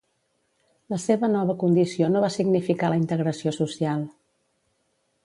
La 0.93 0.97
seva 1.01 1.27
nova 1.33 1.55
condició 1.63 2.09
no 2.13 2.23
va 2.25 2.31
significar 2.37 2.91
la 2.95 2.99
integració 3.03 3.55
social. 3.59 4.03